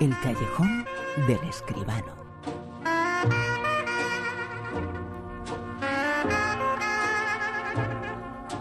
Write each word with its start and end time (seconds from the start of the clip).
El 0.00 0.14
callejón 0.22 0.86
del 1.26 1.48
escribano. 1.48 2.16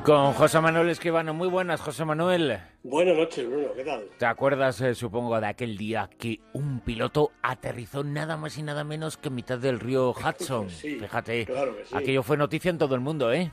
Con 0.03 0.33
José 0.33 0.61
Manuel 0.61 0.89
Escribano. 0.89 1.33
Muy 1.33 1.49
buenas, 1.49 1.81
José 1.81 2.05
Manuel. 2.05 2.59
Buenas 2.83 3.17
noches, 3.17 3.45
Bruno. 3.47 3.73
¿Qué 3.75 3.83
tal? 3.83 4.07
¿Te 4.17 4.25
acuerdas, 4.25 4.79
eh, 4.79 4.95
supongo, 4.95 5.39
de 5.41 5.47
aquel 5.47 5.77
día 5.77 6.09
que 6.17 6.39
un 6.53 6.79
piloto 6.79 7.31
aterrizó 7.41 8.05
nada 8.05 8.37
más 8.37 8.57
y 8.57 8.63
nada 8.63 8.85
menos 8.85 9.17
que 9.17 9.27
en 9.27 9.35
mitad 9.35 9.57
del 9.57 9.79
río 9.81 10.11
Hudson? 10.13 10.69
Sí, 10.69 10.97
Fíjate, 10.97 11.45
claro 11.45 11.75
que 11.75 11.85
sí. 11.85 11.95
aquello 11.95 12.23
fue 12.23 12.37
noticia 12.37 12.69
en 12.69 12.77
todo 12.77 12.95
el 12.95 13.01
mundo, 13.01 13.33
¿eh? 13.33 13.51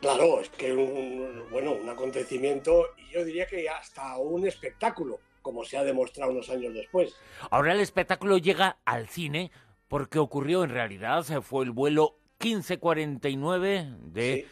Claro, 0.00 0.40
es 0.40 0.48
que 0.50 0.72
un, 0.72 1.42
bueno, 1.50 1.72
un 1.72 1.88
acontecimiento 1.88 2.86
y 2.96 3.12
yo 3.12 3.24
diría 3.24 3.46
que 3.48 3.68
hasta 3.68 4.16
un 4.16 4.46
espectáculo, 4.46 5.18
como 5.48 5.64
se 5.64 5.78
ha 5.78 5.82
demostrado 5.82 6.30
unos 6.30 6.50
años 6.50 6.74
después. 6.74 7.16
Ahora 7.50 7.72
el 7.72 7.80
espectáculo 7.80 8.36
llega 8.36 8.76
al 8.84 9.08
cine 9.08 9.50
porque 9.88 10.18
ocurrió 10.18 10.62
en 10.62 10.68
realidad, 10.68 11.24
fue 11.40 11.64
el 11.64 11.70
vuelo 11.70 12.18
1549 12.38 13.94
de 14.12 14.46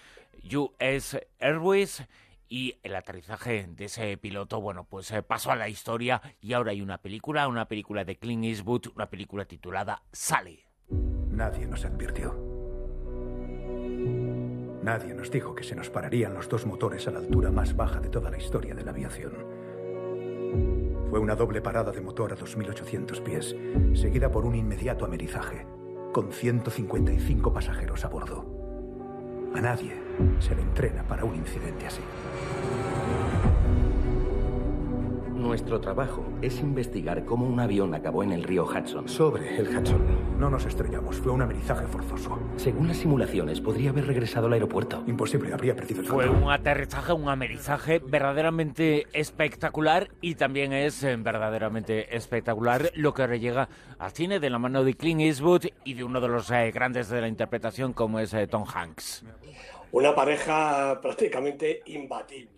US 0.57 1.19
Airways 1.39 2.03
y 2.49 2.79
el 2.83 2.97
aterrizaje 2.97 3.67
de 3.69 3.85
ese 3.85 4.17
piloto, 4.17 4.63
bueno, 4.63 4.87
pues 4.89 5.11
eh, 5.11 5.23
pasó 5.23 5.51
a 5.51 5.57
la 5.57 5.69
historia 5.69 6.23
y 6.41 6.55
ahora 6.55 6.71
hay 6.71 6.81
una 6.81 6.97
película, 6.97 7.47
una 7.47 7.69
película 7.69 8.07
de 8.07 8.17
Clint 8.17 8.47
Eastwood, 8.47 8.87
una 8.95 9.11
película 9.11 9.45
titulada 9.45 10.03
Sally. 10.13 10.65
Nadie 10.89 11.67
nos 11.67 11.85
advirtió. 11.85 12.35
Nadie 14.83 15.13
nos 15.13 15.31
dijo 15.31 15.55
que 15.55 15.65
se 15.65 15.75
nos 15.75 15.91
pararían 15.91 16.33
los 16.33 16.49
dos 16.49 16.65
motores 16.65 17.07
a 17.07 17.11
la 17.11 17.19
altura 17.19 17.51
más 17.51 17.77
baja 17.77 18.01
de 18.01 18.09
toda 18.09 18.31
la 18.31 18.39
historia 18.39 18.75
de 18.75 18.83
la 18.83 18.93
aviación. 18.93 19.56
Fue 21.17 21.23
una 21.23 21.35
doble 21.35 21.63
parada 21.63 21.93
de 21.93 22.03
motor 22.03 22.35
a 22.35 22.37
2.800 22.37 23.23
pies, 23.23 23.57
seguida 23.99 24.31
por 24.31 24.45
un 24.45 24.55
inmediato 24.55 25.07
amerizaje, 25.07 25.67
con 26.13 26.31
155 26.31 27.55
pasajeros 27.55 28.05
a 28.05 28.09
bordo. 28.09 28.45
A 29.55 29.61
nadie 29.63 29.95
se 30.41 30.55
le 30.55 30.61
entrena 30.61 31.05
para 31.05 31.25
un 31.25 31.35
incidente 31.35 31.87
así. 31.87 32.03
Nuestro 35.37 35.79
trabajo 35.83 36.25
es 36.41 36.61
investigar 36.61 37.27
cómo 37.27 37.45
un 37.47 37.61
avión 37.61 37.95
acabó 37.95 38.23
en 38.23 38.33
el 38.33 38.43
río 38.43 38.65
Hudson. 38.65 39.07
Sobre 39.07 39.57
el 39.59 39.69
Hudson. 39.69 40.01
No 40.39 40.49
nos 40.49 40.65
estrellamos, 40.65 41.17
fue 41.17 41.31
un 41.31 41.43
amerizaje 41.43 41.87
forzoso. 41.87 42.39
Según 42.57 42.89
las 42.89 42.97
simulaciones, 42.97 43.61
podría 43.61 43.91
haber 43.91 44.07
regresado 44.07 44.47
al 44.47 44.55
aeropuerto. 44.55 45.05
Imposible, 45.07 45.53
habría 45.53 45.77
perdido 45.77 46.01
el 46.01 46.07
Fue 46.07 46.25
control. 46.25 46.43
un 46.43 46.51
aterrizaje, 46.51 47.13
un 47.13 47.29
amerizaje 47.29 47.99
verdaderamente 47.99 49.07
espectacular 49.13 50.09
y 50.23 50.37
también 50.37 50.73
es 50.73 51.03
eh, 51.05 51.15
verdaderamente 51.19 52.17
espectacular 52.17 52.91
lo 52.95 53.13
que 53.13 53.21
ahora 53.21 53.37
llega 53.37 53.69
al 53.99 54.13
cine 54.13 54.41
de 54.41 54.49
la 54.49 54.59
mano 54.59 54.85
de 54.85 54.95
Clint 54.95 55.21
Eastwood 55.21 55.67
y 55.85 55.93
de 55.95 56.03
uno 56.05 56.23
de 56.23 56.29
los 56.29 56.51
eh, 56.51 56.71
grandes 56.71 57.11
de 57.11 57.21
la 57.21 57.29
interpretación 57.29 57.93
como 57.93 58.21
es 58.21 58.33
eh, 58.33 58.47
Tom 58.47 58.65
Hanks. 58.75 59.23
Una 59.93 60.15
pareja 60.15 60.99
prácticamente 61.03 61.83
imbatible. 61.85 62.57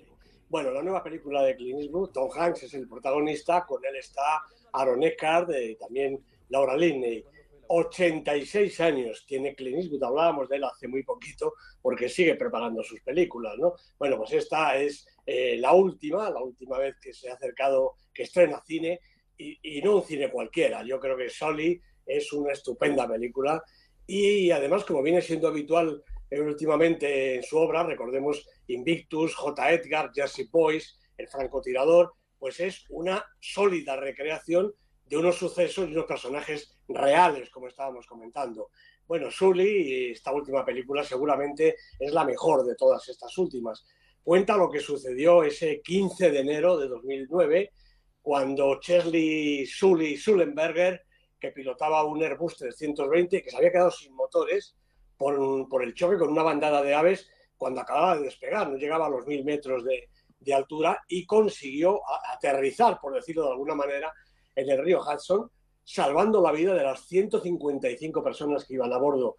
Bueno, 0.50 0.70
la 0.70 0.82
nueva 0.82 1.02
película 1.02 1.42
de 1.42 1.54
Clint 1.54 1.80
Eastwood, 1.80 2.10
Tom 2.10 2.30
Hanks 2.34 2.62
es 2.62 2.72
el 2.72 2.88
protagonista, 2.88 3.66
con 3.66 3.84
él 3.84 3.96
está 3.96 4.42
Aaron 4.72 5.02
Eckhart, 5.02 5.50
y 5.50 5.76
también 5.76 6.24
Laura 6.48 6.74
Linney. 6.74 7.22
86 7.70 8.80
años 8.80 9.26
tiene 9.26 9.54
Clint 9.54 9.82
Eastwood, 9.82 10.02
hablábamos 10.04 10.48
de 10.48 10.56
él 10.56 10.64
hace 10.64 10.88
muy 10.88 11.02
poquito, 11.02 11.52
porque 11.82 12.08
sigue 12.08 12.34
preparando 12.34 12.82
sus 12.82 12.98
películas, 13.02 13.58
¿no? 13.58 13.74
Bueno, 13.98 14.16
pues 14.16 14.32
esta 14.32 14.74
es 14.78 15.06
eh, 15.26 15.58
la 15.58 15.74
última, 15.74 16.30
la 16.30 16.40
última 16.40 16.78
vez 16.78 16.96
que 16.98 17.12
se 17.12 17.28
ha 17.28 17.34
acercado, 17.34 17.96
que 18.14 18.22
estrena 18.22 18.62
cine, 18.64 19.00
y, 19.36 19.58
y 19.78 19.82
no 19.82 19.96
un 19.96 20.02
cine 20.02 20.30
cualquiera. 20.30 20.82
Yo 20.82 20.98
creo 20.98 21.18
que 21.18 21.28
Sully 21.28 21.78
es 22.06 22.32
una 22.32 22.52
estupenda 22.52 23.06
película, 23.06 23.62
y 24.06 24.50
además, 24.50 24.86
como 24.86 25.02
viene 25.02 25.20
siendo 25.20 25.48
habitual 25.48 26.02
eh, 26.02 26.17
últimamente 26.30 27.36
en 27.36 27.42
su 27.42 27.58
obra, 27.58 27.82
recordemos 27.82 28.46
Invictus, 28.66 29.34
J. 29.34 29.72
Edgar, 29.72 30.10
Jersey 30.14 30.48
Boys, 30.50 30.98
El 31.16 31.28
francotirador, 31.28 32.12
pues 32.38 32.60
es 32.60 32.84
una 32.90 33.24
sólida 33.40 33.96
recreación 33.96 34.72
de 35.06 35.16
unos 35.16 35.36
sucesos 35.36 35.88
y 35.88 35.92
unos 35.92 36.04
personajes 36.04 36.78
reales, 36.88 37.50
como 37.50 37.68
estábamos 37.68 38.06
comentando. 38.06 38.70
Bueno, 39.06 39.30
Sully, 39.30 40.10
esta 40.10 40.32
última 40.32 40.64
película 40.64 41.02
seguramente 41.02 41.76
es 41.98 42.12
la 42.12 42.24
mejor 42.24 42.64
de 42.66 42.74
todas 42.74 43.08
estas 43.08 43.36
últimas. 43.38 43.86
Cuenta 44.22 44.56
lo 44.56 44.70
que 44.70 44.80
sucedió 44.80 45.42
ese 45.42 45.80
15 45.80 46.30
de 46.30 46.40
enero 46.40 46.76
de 46.76 46.88
2009, 46.88 47.72
cuando 48.20 48.78
Chesley 48.80 49.64
Sully 49.64 50.18
Sullenberger, 50.18 51.02
que 51.40 51.52
pilotaba 51.52 52.04
un 52.04 52.22
Airbus 52.22 52.56
320, 52.56 53.42
que 53.42 53.50
se 53.50 53.56
había 53.56 53.72
quedado 53.72 53.90
sin 53.90 54.14
motores 54.14 54.76
por, 55.18 55.68
por 55.68 55.82
el 55.82 55.92
choque 55.94 56.16
con 56.16 56.30
una 56.30 56.42
bandada 56.42 56.82
de 56.82 56.94
aves 56.94 57.28
cuando 57.56 57.80
acababa 57.80 58.16
de 58.16 58.22
despegar, 58.24 58.70
no 58.70 58.76
llegaba 58.78 59.06
a 59.06 59.10
los 59.10 59.26
mil 59.26 59.44
metros 59.44 59.84
de, 59.84 60.08
de 60.38 60.54
altura 60.54 61.02
y 61.08 61.26
consiguió 61.26 62.00
a- 62.08 62.32
aterrizar, 62.34 62.98
por 63.00 63.12
decirlo 63.14 63.44
de 63.44 63.50
alguna 63.50 63.74
manera, 63.74 64.12
en 64.54 64.70
el 64.70 64.82
río 64.82 65.00
Hudson, 65.02 65.50
salvando 65.84 66.40
la 66.40 66.52
vida 66.52 66.74
de 66.74 66.84
las 66.84 67.06
155 67.06 68.22
personas 68.22 68.64
que 68.64 68.74
iban 68.74 68.92
a 68.92 68.98
bordo. 68.98 69.36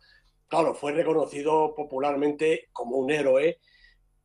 Claro, 0.47 0.73
fue 0.73 0.91
reconocido 0.91 1.73
popularmente 1.75 2.67
como 2.73 2.97
un 2.97 3.11
héroe, 3.11 3.59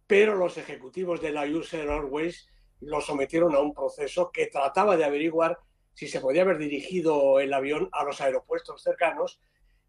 pero 0.07 0.35
los 0.35 0.57
ejecutivos 0.57 1.21
de 1.21 1.33
la 1.33 1.45
US 1.47 1.75
Airways 1.75 2.49
lo 2.81 3.01
sometieron 3.01 3.55
a 3.55 3.61
un 3.61 3.73
proceso 3.73 4.31
que 4.33 4.47
trataba 4.47 4.97
de 4.97 5.05
averiguar 5.05 5.59
si 5.93 6.09
se 6.09 6.21
podía 6.21 6.43
haber 6.43 6.59
dirigido 6.59 7.39
el 7.41 7.53
avión 7.55 7.89
a 7.93 8.05
los 8.05 8.21
aeropuertos 8.21 8.83
cercanos, 8.83 9.41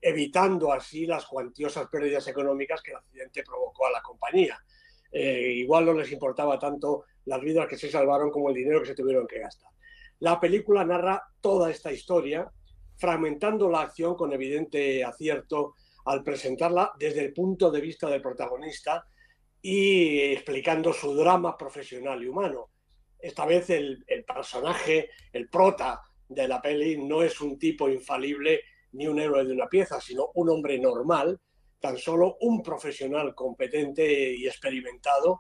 evitando 0.08 0.72
así 0.72 1.08
las 1.08 1.26
cuantiosas 1.26 1.88
pérdidas 1.88 2.28
económicas 2.28 2.80
que 2.84 2.92
el 2.92 2.98
accidente 2.98 3.42
provocó 3.42 3.88
a 3.88 3.92
la 3.92 4.04
compañía. 4.04 4.56
Eh, 5.12 5.54
igual 5.56 5.88
no 5.88 5.94
les 5.94 6.12
importaba 6.12 6.60
tanto 6.60 7.06
las 7.26 7.42
vidas 7.42 7.68
que 7.68 7.76
se 7.76 7.90
salvaron 7.90 8.30
como 8.30 8.50
el 8.50 8.56
dinero 8.56 8.82
que 8.82 8.90
se 8.90 8.94
tuvieron 8.94 9.26
que 9.26 9.40
gastar. 9.40 9.72
La 10.20 10.40
película 10.40 10.86
narra 10.86 11.24
toda 11.42 11.72
esta 11.72 11.92
historia, 11.92 12.48
fragmentando 12.98 13.68
la 13.68 13.82
acción 13.82 14.14
con 14.14 14.32
evidente 14.32 15.04
acierto 15.04 15.74
al 16.06 16.22
presentarla 16.22 16.92
desde 17.00 17.26
el 17.26 17.34
punto 17.34 17.72
de 17.72 17.82
vista 17.82 18.08
del 18.08 18.22
protagonista 18.22 19.08
y 19.60 20.20
explicando 20.20 20.94
su 20.94 21.16
drama 21.16 21.58
profesional 21.58 22.22
y 22.22 22.28
humano. 22.28 22.70
Esta 23.18 23.48
vez 23.48 23.72
el, 23.72 24.04
el 24.06 24.24
personaje, 24.24 25.10
el 25.34 25.50
prota 25.50 26.00
de 26.30 26.48
la 26.48 26.62
peli, 26.62 27.04
no 27.04 27.24
es 27.24 27.42
un 27.42 27.58
tipo 27.58 27.90
infalible 27.90 28.62
ni 28.96 29.08
un 29.08 29.20
héroe 29.20 29.46
de 29.46 29.54
una 29.54 29.68
pieza, 29.68 30.00
sino 30.00 30.32
un 30.36 30.50
hombre 30.50 30.80
normal, 30.80 31.40
tan 31.80 31.98
solo 31.98 32.38
un 32.42 32.64
profesional 32.64 33.36
competente 33.36 34.34
y 34.34 34.48
experimentado 34.48 35.40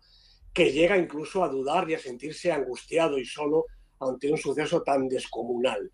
que 0.53 0.71
llega 0.71 0.97
incluso 0.97 1.43
a 1.43 1.49
dudar 1.49 1.89
y 1.89 1.95
a 1.95 1.99
sentirse 1.99 2.51
angustiado 2.51 3.17
y 3.17 3.25
solo 3.25 3.65
ante 3.99 4.31
un 4.31 4.37
suceso 4.37 4.83
tan 4.83 5.07
descomunal. 5.07 5.91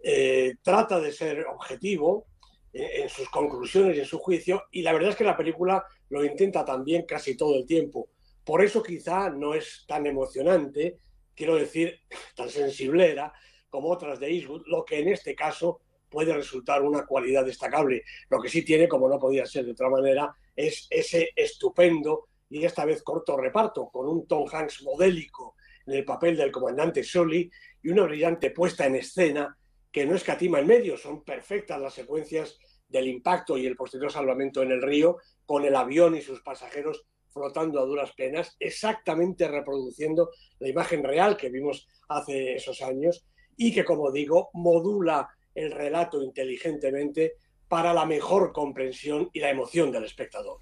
Eh, 0.00 0.54
trata 0.62 1.00
de 1.00 1.10
ser 1.10 1.46
objetivo 1.46 2.26
eh, 2.72 3.02
en 3.02 3.08
sus 3.08 3.28
conclusiones 3.28 3.96
y 3.96 4.00
en 4.00 4.06
su 4.06 4.18
juicio, 4.18 4.64
y 4.70 4.82
la 4.82 4.92
verdad 4.92 5.10
es 5.10 5.16
que 5.16 5.24
la 5.24 5.36
película 5.36 5.84
lo 6.10 6.24
intenta 6.24 6.64
también 6.64 7.06
casi 7.06 7.36
todo 7.36 7.56
el 7.56 7.66
tiempo. 7.66 8.10
Por 8.44 8.62
eso 8.64 8.82
quizá 8.82 9.30
no 9.30 9.54
es 9.54 9.84
tan 9.86 10.06
emocionante, 10.06 10.98
quiero 11.34 11.56
decir, 11.56 12.00
tan 12.36 12.50
sensiblera 12.50 13.32
como 13.68 13.90
otras 13.90 14.20
de 14.20 14.30
Eastwood, 14.30 14.62
lo 14.66 14.84
que 14.84 15.00
en 15.00 15.08
este 15.08 15.34
caso 15.34 15.80
puede 16.08 16.34
resultar 16.34 16.82
una 16.82 17.06
cualidad 17.06 17.44
destacable. 17.44 18.02
Lo 18.30 18.40
que 18.40 18.48
sí 18.48 18.62
tiene, 18.62 18.88
como 18.88 19.08
no 19.08 19.18
podía 19.18 19.46
ser 19.46 19.64
de 19.64 19.72
otra 19.72 19.88
manera, 19.88 20.34
es 20.54 20.86
ese 20.90 21.30
estupendo 21.36 22.28
y 22.50 22.64
esta 22.64 22.84
vez 22.84 23.02
corto 23.02 23.36
reparto, 23.36 23.88
con 23.88 24.08
un 24.08 24.26
Tom 24.26 24.46
Hanks 24.50 24.82
modélico 24.82 25.54
en 25.86 25.94
el 25.94 26.04
papel 26.04 26.36
del 26.36 26.50
comandante 26.52 27.02
Sully 27.02 27.50
y 27.82 27.88
una 27.88 28.04
brillante 28.04 28.50
puesta 28.50 28.86
en 28.86 28.96
escena 28.96 29.56
que 29.90 30.06
no 30.06 30.14
escatima 30.14 30.60
en 30.60 30.66
medio. 30.66 30.96
Son 30.96 31.24
perfectas 31.24 31.80
las 31.80 31.94
secuencias 31.94 32.58
del 32.88 33.06
impacto 33.06 33.58
y 33.58 33.66
el 33.66 33.76
posterior 33.76 34.10
salvamento 34.10 34.62
en 34.62 34.72
el 34.72 34.82
río, 34.82 35.18
con 35.44 35.64
el 35.64 35.76
avión 35.76 36.16
y 36.16 36.22
sus 36.22 36.40
pasajeros 36.42 37.06
flotando 37.30 37.80
a 37.80 37.84
duras 37.84 38.12
penas, 38.16 38.56
exactamente 38.58 39.46
reproduciendo 39.46 40.30
la 40.58 40.68
imagen 40.68 41.04
real 41.04 41.36
que 41.36 41.50
vimos 41.50 41.86
hace 42.08 42.54
esos 42.54 42.80
años 42.82 43.26
y 43.56 43.72
que, 43.72 43.84
como 43.84 44.10
digo, 44.10 44.50
modula 44.54 45.28
el 45.58 45.72
relato 45.72 46.22
inteligentemente 46.22 47.34
para 47.68 47.92
la 47.92 48.06
mejor 48.06 48.52
comprensión 48.52 49.28
y 49.32 49.40
la 49.40 49.50
emoción 49.50 49.92
del 49.92 50.04
espectador. 50.04 50.58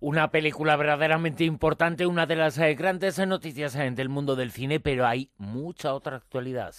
Una 0.00 0.30
película 0.30 0.76
verdaderamente 0.76 1.44
importante, 1.44 2.06
una 2.06 2.26
de 2.26 2.36
las 2.36 2.58
eh, 2.58 2.74
grandes 2.74 3.18
noticias 3.18 3.76
eh, 3.76 3.90
del 3.90 4.08
mundo 4.08 4.34
del 4.34 4.50
cine, 4.50 4.80
pero 4.80 5.06
hay 5.06 5.30
mucha 5.36 5.94
otra 5.94 6.16
actualidad. 6.16 6.74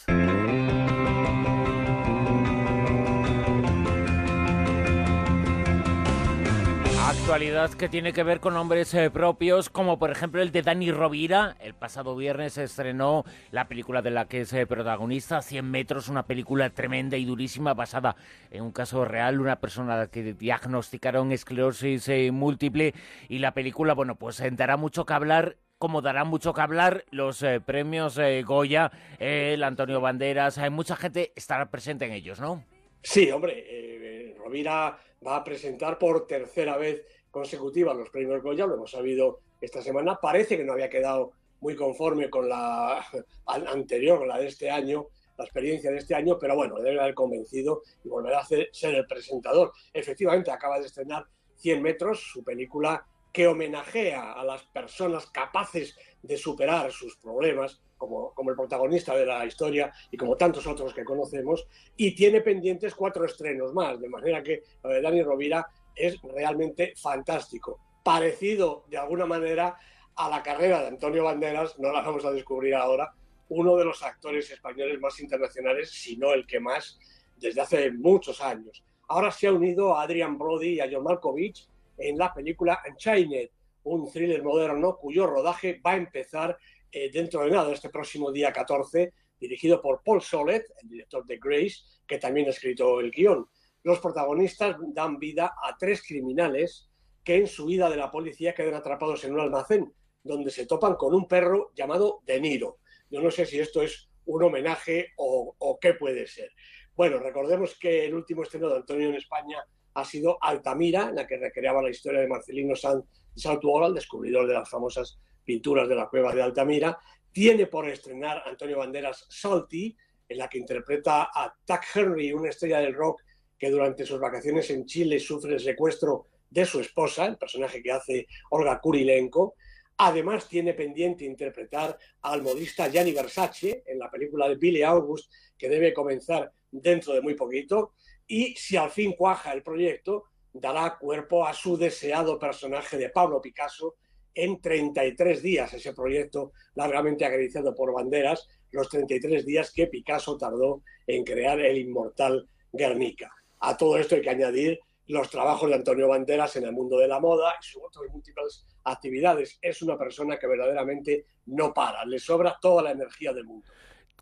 Actualidad 7.21 7.71
que 7.75 7.88
tiene 7.88 8.13
que 8.13 8.23
ver 8.23 8.39
con 8.39 8.56
nombres 8.56 8.91
eh, 8.95 9.12
propios, 9.12 9.69
como 9.69 10.00
por 10.00 10.09
ejemplo 10.09 10.41
el 10.41 10.51
de 10.51 10.63
Dani 10.63 10.91
Rovira. 10.91 11.56
El 11.59 11.75
pasado 11.75 12.15
viernes 12.15 12.57
estrenó 12.57 13.25
la 13.51 13.68
película 13.68 14.01
de 14.01 14.09
la 14.09 14.27
que 14.27 14.41
es 14.41 14.51
eh, 14.53 14.65
protagonista, 14.65 15.44
100 15.44 15.69
metros, 15.69 16.09
una 16.09 16.25
película 16.25 16.71
tremenda 16.71 17.18
y 17.18 17.25
durísima 17.25 17.75
basada 17.75 18.15
en 18.50 18.63
un 18.63 18.71
caso 18.71 19.06
real, 19.06 19.39
una 19.39 19.57
persona 19.57 20.07
que 20.07 20.33
diagnosticaron 20.33 21.31
esclerosis 21.31 22.09
eh, 22.09 22.31
múltiple 22.31 22.95
y 23.29 23.38
la 23.38 23.53
película, 23.53 23.94
bueno, 23.94 24.15
pues 24.15 24.41
dará 24.53 24.75
mucho 24.75 25.06
que 25.06 25.13
hablar 25.13 25.57
como 25.77 26.01
dará 26.01 26.23
mucho 26.23 26.53
que 26.53 26.62
hablar 26.62 27.06
los 27.12 27.45
premios 27.65 28.19
Goya, 28.45 28.91
el 29.19 29.63
Antonio 29.63 30.01
Banderas, 30.01 30.57
hay 30.57 30.69
mucha 30.71 30.95
gente 30.95 31.33
estará 31.35 31.69
presente 31.69 32.06
en 32.06 32.13
ellos, 32.13 32.39
¿no? 32.39 32.63
Sí, 33.03 33.31
hombre, 33.31 34.35
Rovira 34.38 34.97
va 35.25 35.38
a 35.38 35.44
presentar 35.44 35.97
por 35.97 36.25
tercera 36.27 36.77
vez 36.77 37.06
consecutiva 37.29 37.94
los 37.94 38.09
premios 38.09 38.41
Goya, 38.41 38.65
lo 38.65 38.75
hemos 38.75 38.91
sabido 38.91 39.39
esta 39.59 39.81
semana. 39.81 40.19
Parece 40.19 40.57
que 40.57 40.63
no 40.63 40.73
había 40.73 40.89
quedado 40.89 41.33
muy 41.62 41.75
conforme 41.75 42.29
con 42.29 42.50
la 42.50 43.06
anterior, 43.45 44.19
con 44.19 44.27
la 44.27 44.39
de 44.39 44.47
este 44.47 44.69
año, 44.69 45.07
la 45.38 45.45
experiencia 45.45 45.91
de 45.91 45.97
este 45.97 46.15
año, 46.15 46.38
pero 46.39 46.56
bueno, 46.56 46.79
debe 46.79 47.00
haber 47.00 47.13
convencido 47.13 47.83
y 48.03 48.09
volverá 48.09 48.39
a 48.39 48.45
ser 48.45 48.69
el 48.83 49.06
presentador. 49.06 49.71
Efectivamente, 49.94 50.51
acaba 50.51 50.79
de 50.79 50.88
estrenar 50.88 51.25
100 51.56 51.81
metros, 51.81 52.19
su 52.19 52.44
película 52.44 53.06
que 53.31 53.48
homenajea 53.48 54.33
a 54.33 54.44
las 54.44 54.63
personas 54.63 55.28
capaces 55.28 55.95
de 56.22 56.38
superar 56.38 56.92
sus 56.92 57.16
problemas, 57.18 57.81
como, 57.98 58.33
el 58.36 58.56
protagonista 58.56 59.16
de 59.16 59.25
la 59.25 59.45
historia 59.45 59.92
y 60.10 60.18
como 60.18 60.36
tantos 60.36 60.66
otros 60.68 60.94
que 60.94 61.06
conocemos, 61.06 61.66
y 61.95 62.16
tiene 62.16 62.42
pendientes 62.42 62.95
cuatro 62.95 63.25
estrenos 63.25 63.74
más, 63.74 64.00
de 64.00 64.10
manera 64.10 64.44
que 64.44 64.63
lo 64.83 64.89
de 64.89 65.01
Dani 65.01 65.24
Rovira 65.24 65.68
es 65.95 66.22
realmente 66.22 66.94
fantástico. 66.95 67.80
Parecido 68.04 68.86
de 68.89 68.98
alguna 68.98 69.25
manera 69.25 69.78
a 70.16 70.30
la 70.30 70.42
carrera 70.44 70.81
de 70.81 70.88
Antonio 70.88 71.24
Banderas, 71.24 71.78
no 71.80 71.92
la 71.92 72.01
vamos 72.01 72.25
a 72.25 72.31
descubrir 72.31 72.75
ahora, 72.75 73.13
uno 73.50 73.75
de 73.75 73.86
los 73.86 74.01
actores 74.01 74.50
españoles 74.50 75.00
más 75.00 75.19
internacionales, 75.19 75.92
si 75.92 76.18
no 76.18 76.33
el 76.33 76.48
que 76.48 76.60
más, 76.60 77.00
desde 77.38 77.62
hace 77.62 77.92
muchos 77.92 78.42
años. 78.42 78.83
Ahora 79.07 79.31
se 79.31 79.48
ha 79.48 79.51
unido 79.51 79.95
a 79.95 80.04
Adrian 80.04 80.38
Brody 80.38 80.75
y 80.75 80.80
a 80.80 80.89
John 80.89 81.04
Malkovich 81.04 81.68
en 82.01 82.18
la 82.18 82.33
película 82.33 82.81
Unchained, 82.89 83.50
un 83.83 84.12
thriller 84.12 84.44
moderno 84.44 84.98
cuyo 84.98 85.27
rodaje 85.27 85.81
va 85.86 85.92
a 85.92 85.98
empezar 85.98 86.57
eh, 86.92 87.09
dentro 87.12 87.44
de 87.44 87.51
nada, 87.51 87.71
este 87.71 87.89
próximo 87.89 88.31
día 88.31 88.51
14, 88.51 89.13
dirigido 89.39 89.81
por 89.81 90.03
Paul 90.03 90.21
Solet, 90.21 90.65
el 90.81 90.89
director 90.89 91.25
de 91.25 91.38
Grace, 91.38 91.77
que 92.06 92.18
también 92.18 92.48
ha 92.48 92.51
escrito 92.51 93.00
el 93.00 93.12
guion. 93.12 93.48
Los 93.83 94.00
protagonistas 94.00 94.75
dan 94.94 95.18
vida 95.18 95.56
a 95.63 95.75
tres 95.77 96.03
criminales 96.06 96.89
que 97.24 97.38
en 97.38 97.48
su 97.48 97.65
vida 97.65 97.89
de 97.89 97.98
la 97.98 98.12
policía 98.12 98.54
quedan 98.54 98.75
atrapados 98.75 99.24
en 99.24 99.33
un 99.33 99.39
almacén, 99.39 99.92
donde 100.24 100.51
se 100.51 100.65
topan 100.65 100.95
con 100.95 101.13
un 101.13 101.27
perro 101.27 101.71
llamado 101.75 102.21
De 102.25 102.39
Niro. 102.39 102.80
Yo 103.09 103.21
no 103.21 103.31
sé 103.31 103.45
si 103.45 103.59
esto 103.59 103.81
es 103.81 104.09
un 104.25 104.44
homenaje 104.44 105.13
o, 105.18 105.56
o 105.57 105.80
qué 105.80 105.94
puede 105.95 106.27
ser. 106.27 106.51
Bueno, 106.95 107.18
recordemos 107.18 107.77
que 107.80 108.06
el 108.06 108.13
último 108.13 108.44
estreno 108.44 108.69
de 108.69 108.77
Antonio 108.77 109.09
en 109.09 109.15
España 109.15 109.63
ha 109.93 110.05
sido 110.05 110.38
Altamira, 110.41 111.09
en 111.09 111.15
la 111.15 111.27
que 111.27 111.38
recreaba 111.38 111.81
la 111.81 111.89
historia 111.89 112.21
de 112.21 112.27
Marcelino 112.27 112.75
Sanz 112.75 113.05
Saltuola, 113.35 113.88
el 113.88 113.93
descubridor 113.93 114.47
de 114.47 114.53
las 114.53 114.69
famosas 114.69 115.17
pinturas 115.43 115.88
de 115.88 115.95
la 115.95 116.07
cueva 116.07 116.33
de 116.33 116.41
Altamira. 116.41 116.97
Tiene 117.31 117.67
por 117.67 117.88
estrenar 117.89 118.43
Antonio 118.45 118.77
Banderas 118.77 119.25
Salty, 119.29 119.95
en 120.27 120.38
la 120.38 120.47
que 120.47 120.57
interpreta 120.57 121.29
a 121.33 121.53
Tuck 121.65 121.81
Henry, 121.93 122.31
una 122.31 122.49
estrella 122.49 122.79
del 122.79 122.93
rock 122.93 123.21
que 123.57 123.69
durante 123.69 124.05
sus 124.05 124.19
vacaciones 124.19 124.69
en 124.69 124.85
Chile 124.85 125.19
sufre 125.19 125.53
el 125.53 125.59
secuestro 125.59 126.27
de 126.49 126.65
su 126.65 126.79
esposa, 126.79 127.25
el 127.25 127.37
personaje 127.37 127.81
que 127.81 127.91
hace 127.91 128.27
Olga 128.49 128.79
Kurilenko. 128.79 129.55
Además, 129.97 130.47
tiene 130.47 130.73
pendiente 130.73 131.25
interpretar 131.25 131.97
al 132.21 132.41
modista 132.41 132.89
Gianni 132.89 133.11
Versace 133.11 133.83
en 133.85 133.99
la 133.99 134.09
película 134.09 134.49
de 134.49 134.55
Billy 134.55 134.81
August, 134.81 135.31
que 135.57 135.69
debe 135.69 135.94
comenzar 135.94 136.51
dentro 136.71 137.13
de 137.13 137.21
muy 137.21 137.35
poquito 137.35 137.94
y 138.31 138.56
si 138.56 138.78
al 138.78 138.89
fin 138.89 139.12
cuaja 139.12 139.51
el 139.51 139.62
proyecto, 139.62 140.24
dará 140.54 140.98
cuerpo 140.98 141.45
a 141.45 141.54
su 141.54 141.75
deseado 141.75 142.39
personaje 142.39 142.98
de 142.98 143.10
Pablo 143.10 143.42
Picasso 143.42 143.95
en 144.33 144.62
33 144.62 145.42
días, 145.42 145.74
ese 145.74 145.94
proyecto 145.94 146.54
largamente 146.75 147.25
acariciado 147.25 147.75
por 147.75 147.94
banderas, 147.94 148.48
los 148.72 148.88
33 148.88 149.45
días 149.45 149.74
que 149.74 149.88
Picasso 149.88 150.38
tardó 150.38 150.81
en 151.06 151.25
crear 151.25 151.60
el 151.60 151.78
inmortal 151.78 152.48
Guernica. 152.72 153.30
A 153.60 153.75
todo 153.75 153.98
esto 153.98 154.16
hay 154.16 154.22
que 154.22 154.30
añadir 154.30 154.80
los 155.07 155.30
trabajos 155.30 155.68
de 155.68 155.75
Antonio 155.75 156.07
Banderas 156.07 156.56
en 156.56 156.63
el 156.63 156.72
mundo 156.72 157.00
de 157.00 157.10
la 157.10 157.19
moda 157.19 157.56
y 157.60 157.66
sus 157.66 157.83
otras 157.83 158.06
múltiples 158.13 158.66
actividades. 158.86 159.60
Es 159.62 159.81
una 159.81 159.98
persona 159.98 160.39
que 160.39 160.48
verdaderamente 160.48 161.25
no 161.48 161.74
para, 161.74 162.06
le 162.06 162.18
sobra 162.18 162.57
toda 162.62 162.81
la 162.81 162.92
energía 162.92 163.33
del 163.33 163.44
mundo 163.44 163.68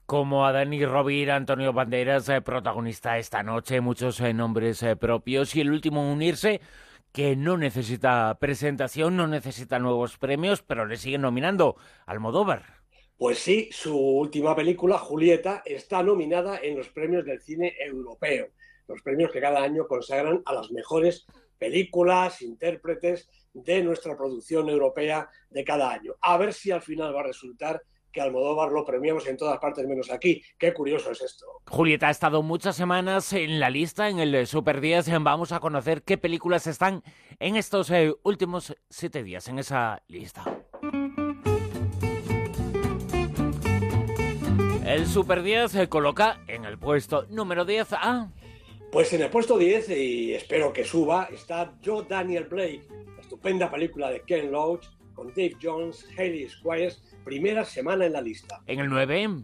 como 0.09 0.47
a 0.47 0.51
Dani 0.51 0.83
Rovira, 0.83 1.35
Antonio 1.35 1.71
Banderas, 1.71 2.27
eh, 2.29 2.41
protagonista 2.41 3.19
esta 3.19 3.43
noche, 3.43 3.79
muchos 3.79 4.19
eh, 4.21 4.33
nombres 4.33 4.81
eh, 4.81 4.95
propios 4.95 5.55
y 5.55 5.61
el 5.61 5.69
último 5.69 6.11
unirse 6.11 6.61
que 7.11 7.35
no 7.35 7.57
necesita 7.57 8.35
presentación, 8.39 9.15
no 9.15 9.27
necesita 9.27 9.77
nuevos 9.77 10.17
premios, 10.17 10.63
pero 10.63 10.87
le 10.87 10.97
siguen 10.97 11.21
nominando 11.21 11.75
Almodóvar. 12.07 12.81
Pues 13.19 13.37
sí, 13.37 13.69
su 13.71 13.95
última 13.95 14.55
película, 14.55 14.97
Julieta, 14.97 15.61
está 15.63 16.01
nominada 16.01 16.57
en 16.57 16.75
los 16.75 16.89
premios 16.89 17.23
del 17.23 17.39
cine 17.39 17.75
europeo, 17.79 18.47
los 18.87 19.03
premios 19.03 19.31
que 19.31 19.39
cada 19.41 19.61
año 19.61 19.87
consagran 19.87 20.41
a 20.47 20.53
las 20.55 20.71
mejores 20.71 21.27
películas, 21.59 22.41
intérpretes 22.41 23.29
de 23.53 23.83
nuestra 23.83 24.17
producción 24.17 24.69
europea 24.69 25.29
de 25.51 25.63
cada 25.63 25.91
año. 25.91 26.15
A 26.19 26.35
ver 26.37 26.51
si 26.55 26.71
al 26.71 26.81
final 26.81 27.15
va 27.15 27.19
a 27.19 27.27
resultar 27.27 27.83
que 28.11 28.21
Almodóvar 28.21 28.71
lo 28.71 28.85
premiamos 28.85 29.27
en 29.27 29.37
todas 29.37 29.57
partes 29.59 29.87
menos 29.87 30.11
aquí. 30.11 30.41
Qué 30.57 30.73
curioso 30.73 31.11
es 31.11 31.21
esto. 31.21 31.45
Julieta 31.67 32.07
ha 32.07 32.11
estado 32.11 32.41
muchas 32.41 32.75
semanas 32.75 33.33
en 33.33 33.59
la 33.59 33.69
lista, 33.69 34.09
en 34.09 34.19
el 34.19 34.47
Super 34.47 34.81
10. 34.81 35.09
Vamos 35.21 35.51
a 35.51 35.59
conocer 35.59 36.03
qué 36.03 36.17
películas 36.17 36.67
están 36.67 37.03
en 37.39 37.55
estos 37.55 37.89
eh, 37.91 38.13
últimos 38.23 38.75
siete 38.89 39.23
días 39.23 39.47
en 39.47 39.59
esa 39.59 40.01
lista. 40.07 40.43
El 44.89 45.05
Super 45.05 45.43
10 45.43 45.71
se 45.71 45.87
coloca 45.87 46.41
en 46.47 46.65
el 46.65 46.79
puesto 46.79 47.27
número 47.29 47.63
10 47.63 47.93
a... 47.93 48.31
Pues 48.91 49.13
en 49.13 49.21
el 49.21 49.29
puesto 49.29 49.55
10, 49.55 49.87
y 49.91 50.33
espero 50.33 50.73
que 50.73 50.83
suba, 50.83 51.29
está 51.31 51.75
Joe 51.85 52.07
Daniel 52.09 52.45
Blake, 52.45 52.87
la 53.15 53.21
estupenda 53.21 53.69
película 53.69 54.09
de 54.09 54.23
Ken 54.23 54.51
Loach, 54.51 54.87
con 55.19 55.27
Dave 55.27 55.57
Jones, 55.61 56.07
Haley 56.17 56.47
Squires 56.47 57.03
primera 57.25 57.65
semana 57.65 58.05
en 58.05 58.13
la 58.13 58.21
lista. 58.21 58.61
En 58.67 58.79
el 58.79 58.87
9. 58.87 59.43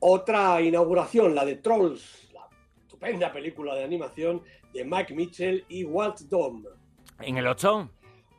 Otra 0.00 0.60
inauguración, 0.60 1.32
la 1.32 1.44
de 1.44 1.54
Trolls, 1.54 2.28
la 2.34 2.48
estupenda 2.82 3.32
película 3.32 3.76
de 3.76 3.84
animación 3.84 4.42
de 4.74 4.84
Mike 4.84 5.14
Mitchell 5.14 5.64
y 5.68 5.84
Walt 5.84 6.22
Dom. 6.22 6.64
En 7.20 7.36
el 7.36 7.46
8. 7.46 7.88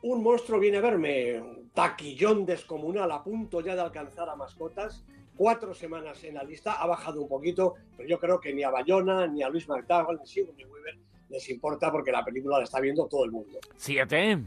Un 0.02 0.22
monstruo 0.22 0.60
viene 0.60 0.76
a 0.76 0.82
verme, 0.82 1.40
un 1.40 1.70
taquillón 1.70 2.44
descomunal 2.44 3.10
a 3.12 3.24
punto 3.24 3.62
ya 3.62 3.74
de 3.74 3.80
alcanzar 3.80 4.28
a 4.28 4.36
mascotas. 4.36 5.06
Cuatro 5.36 5.72
semanas 5.72 6.22
en 6.24 6.34
la 6.34 6.44
lista, 6.44 6.74
ha 6.74 6.86
bajado 6.86 7.22
un 7.22 7.28
poquito, 7.28 7.76
pero 7.96 8.06
yo 8.06 8.20
creo 8.20 8.40
que 8.40 8.52
ni 8.52 8.62
a 8.62 8.68
Bayona, 8.68 9.26
ni 9.26 9.42
a 9.42 9.48
Luis 9.48 9.66
McDowell, 9.66 10.18
ni 10.18 10.22
a 10.22 10.26
Sigourney 10.26 10.66
Weaver 10.66 10.98
les 11.30 11.48
importa 11.50 11.90
porque 11.90 12.10
la 12.10 12.24
película 12.24 12.58
la 12.58 12.64
está 12.64 12.80
viendo 12.80 13.06
todo 13.06 13.24
el 13.24 13.30
mundo. 13.30 13.58
Siete. 13.76 14.38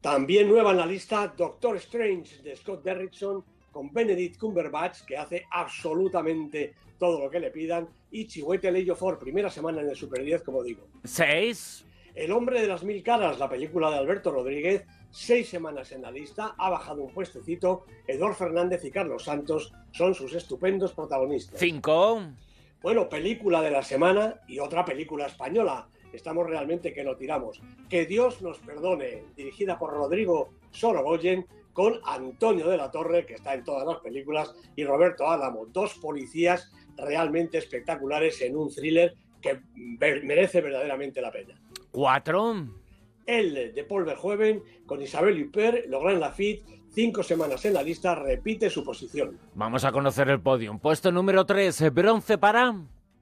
También 0.00 0.48
nueva 0.48 0.70
en 0.70 0.78
la 0.78 0.86
lista 0.86 1.32
Doctor 1.36 1.76
Strange 1.76 2.42
de 2.42 2.56
Scott 2.56 2.82
Derrickson 2.82 3.44
con 3.70 3.92
Benedict 3.92 4.38
Cumberbatch, 4.38 5.02
que 5.02 5.16
hace 5.16 5.44
absolutamente 5.50 6.74
todo 6.98 7.20
lo 7.20 7.30
que 7.30 7.38
le 7.38 7.50
pidan, 7.50 7.86
y 8.10 8.26
Chihuahua 8.26 8.96
for 8.96 9.18
primera 9.18 9.50
semana 9.50 9.82
en 9.82 9.90
el 9.90 9.96
Super 9.96 10.24
10, 10.24 10.42
como 10.42 10.62
digo. 10.62 10.86
Seis. 11.04 11.84
El 12.14 12.32
hombre 12.32 12.62
de 12.62 12.66
las 12.66 12.82
mil 12.82 13.02
caras, 13.02 13.38
la 13.38 13.48
película 13.48 13.90
de 13.90 13.98
Alberto 13.98 14.32
Rodríguez, 14.32 14.84
seis 15.10 15.48
semanas 15.48 15.92
en 15.92 16.02
la 16.02 16.10
lista, 16.10 16.54
ha 16.56 16.70
bajado 16.70 17.02
un 17.02 17.12
puestecito. 17.12 17.84
Eduardo 18.06 18.36
Fernández 18.36 18.82
y 18.84 18.90
Carlos 18.90 19.24
Santos 19.24 19.72
son 19.92 20.14
sus 20.14 20.34
estupendos 20.34 20.92
protagonistas. 20.92 21.60
Cinco. 21.60 22.22
Bueno, 22.82 23.08
película 23.08 23.60
de 23.60 23.70
la 23.70 23.82
semana 23.82 24.40
y 24.48 24.58
otra 24.58 24.84
película 24.84 25.26
española 25.26 25.86
estamos 26.12 26.46
realmente 26.46 26.92
que 26.92 27.04
lo 27.04 27.16
tiramos. 27.16 27.60
Que 27.88 28.06
Dios 28.06 28.42
nos 28.42 28.58
perdone, 28.58 29.24
dirigida 29.36 29.78
por 29.78 29.92
Rodrigo 29.92 30.50
Sorogoyen, 30.70 31.46
con 31.72 32.00
Antonio 32.04 32.68
de 32.68 32.76
la 32.76 32.90
Torre, 32.90 33.26
que 33.26 33.34
está 33.34 33.54
en 33.54 33.64
todas 33.64 33.86
las 33.86 33.98
películas, 33.98 34.54
y 34.76 34.84
Roberto 34.84 35.28
Álamo, 35.28 35.66
dos 35.66 35.94
policías 35.94 36.70
realmente 36.96 37.58
espectaculares 37.58 38.40
en 38.42 38.56
un 38.56 38.70
thriller 38.70 39.14
que 39.40 39.60
merece 39.74 40.60
verdaderamente 40.60 41.20
la 41.20 41.30
pena. 41.30 41.54
Cuatro. 41.90 42.66
El 43.26 43.74
de 43.74 43.84
Paul 43.84 44.04
Verhoeven, 44.04 44.62
con 44.86 45.00
Isabel 45.00 45.42
Huppert, 45.42 45.86
Logran 45.86 46.20
Lafitte, 46.20 46.64
cinco 46.90 47.22
semanas 47.22 47.64
en 47.64 47.74
la 47.74 47.82
lista, 47.82 48.14
repite 48.14 48.68
su 48.68 48.82
posición. 48.82 49.38
Vamos 49.54 49.84
a 49.84 49.92
conocer 49.92 50.28
el 50.28 50.40
podio. 50.40 50.76
Puesto 50.78 51.12
número 51.12 51.46
3, 51.46 51.94
bronce 51.94 52.38
para... 52.38 52.74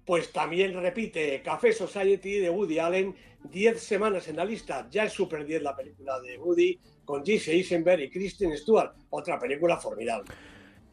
Pues 0.08 0.32
también 0.32 0.72
repite 0.72 1.42
Café 1.42 1.70
Society 1.70 2.38
de 2.38 2.48
Woody 2.48 2.78
Allen, 2.78 3.14
10 3.44 3.78
semanas 3.78 4.26
en 4.28 4.36
la 4.36 4.44
lista, 4.46 4.88
ya 4.90 5.04
es 5.04 5.12
Super 5.12 5.44
10 5.44 5.62
la 5.62 5.76
película 5.76 6.18
de 6.20 6.38
Woody, 6.38 6.80
con 7.04 7.22
Jesse 7.22 7.48
Eisenberg 7.48 8.00
y 8.00 8.08
Kristen 8.08 8.56
Stewart, 8.56 8.94
otra 9.10 9.38
película 9.38 9.76
formidable. 9.76 10.32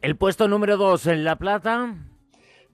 El 0.02 0.18
puesto 0.18 0.46
número 0.46 0.76
2 0.76 1.06
en 1.06 1.24
La 1.24 1.38
Plata. 1.38 1.96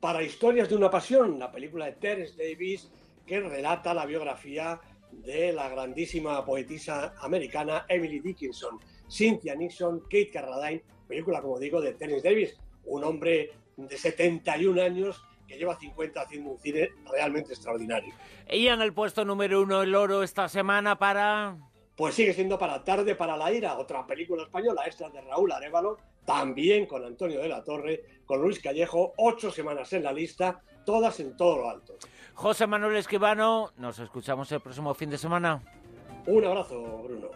Para 0.01 0.21
Historias 0.25 0.69
de 0.69 0.75
una 0.75 0.91
Pasión, 0.91 1.39
la 1.39 1.53
película 1.53 1.85
de 1.85 1.93
Terence 1.93 2.35
Davis, 2.37 2.91
que 3.25 3.39
relata 3.39 3.95
la 3.95 4.05
biografía 4.05 4.81
de 5.13 5.53
la 5.53 5.69
grandísima 5.69 6.45
poetisa 6.45 7.15
americana 7.21 7.87
Emily 7.89 8.19
Dickinson, 8.19 8.81
Cynthia 9.09 9.55
Nixon, 9.55 10.01
Kate 10.01 10.31
Carradine, 10.33 10.83
película, 11.07 11.41
como 11.41 11.61
digo, 11.61 11.81
de 11.81 11.93
Terence 11.93 12.29
Davis, 12.29 12.59
un 12.87 13.05
hombre 13.05 13.53
de 13.77 13.97
71 13.97 14.83
años 14.83 15.23
que 15.47 15.57
lleva 15.57 15.79
50 15.79 16.21
haciendo 16.21 16.51
un 16.51 16.59
cine 16.59 16.91
realmente 17.11 17.53
extraordinario. 17.53 18.15
Y 18.51 18.69
en 18.69 18.81
el 18.81 18.93
puesto 18.93 19.25
número 19.25 19.63
uno 19.63 19.83
el 19.83 19.95
oro 19.95 20.23
esta 20.23 20.49
semana 20.49 20.99
para... 20.99 21.57
Pues 21.97 22.15
sigue 22.15 22.33
siendo 22.33 22.59
para 22.59 22.83
Tarde 22.83 23.15
para 23.15 23.37
la 23.37 23.53
Ira, 23.53 23.77
otra 23.77 24.07
película 24.07 24.45
española, 24.45 24.83
esta 24.87 25.11
de 25.11 25.21
Raúl 25.21 25.53
Arevalo, 25.53 25.99
también 26.25 26.87
con 26.87 27.05
Antonio 27.05 27.41
de 27.41 27.49
la 27.49 27.63
Torre, 27.63 28.03
con 28.25 28.41
Luis 28.41 28.61
Callejo, 28.61 29.13
ocho 29.19 29.51
semanas 29.51 29.93
en 29.93 30.05
la 30.05 30.13
lista, 30.13 30.63
todas 30.85 31.21
en 31.21 31.37
todo 31.37 31.59
lo 31.59 31.71
alto. 31.71 31.97
José 32.35 32.67
Manuel 32.67 32.97
Esquivano, 32.97 33.73
nos 33.77 33.99
escuchamos 33.99 34.51
el 34.53 34.61
próximo 34.61 34.95
fin 34.95 35.11
de 35.11 35.19
semana. 35.19 35.63
Un 36.27 36.45
abrazo, 36.45 36.81
Bruno. 37.03 37.29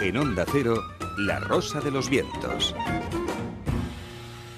En 0.00 0.16
Onda 0.16 0.44
Cero, 0.52 0.76
La 1.18 1.40
Rosa 1.40 1.80
de 1.80 1.90
los 1.90 2.08
Vientos. 2.08 2.74